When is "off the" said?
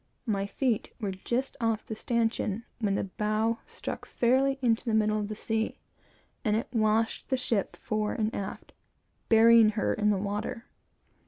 1.61-1.95